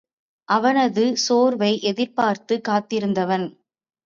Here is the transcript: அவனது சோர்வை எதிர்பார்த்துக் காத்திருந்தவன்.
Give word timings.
அவனது 0.49 1.17
சோர்வை 1.17 1.81
எதிர்பார்த்துக் 1.81 2.67
காத்திருந்தவன். 2.69 3.45